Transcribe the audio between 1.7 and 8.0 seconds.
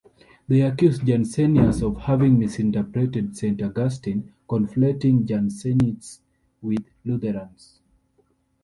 of having misinterpreted Saint Augustine, conflating Jansenists with Lutherans.